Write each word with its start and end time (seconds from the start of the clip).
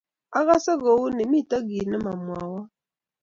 akase 0.39 0.73
kouni 0.83 1.23
mito 1.31 1.57
kito 1.67 1.85
ne 1.89 1.97
mamwowon 2.03 2.65